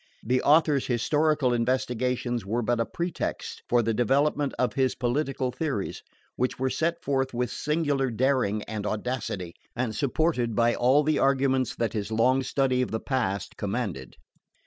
[0.23, 6.01] The author's historical investigations were but a pretext for the development of his political theories,
[6.37, 11.75] which were set forth with singular daring and audacity, and supported by all the arguments
[11.75, 14.15] that his long study of the past commanded.